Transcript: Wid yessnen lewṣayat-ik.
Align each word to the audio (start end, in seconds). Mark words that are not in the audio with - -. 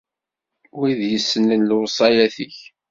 Wid 0.77 0.99
yessnen 1.11 1.61
lewṣayat-ik. 1.69 2.57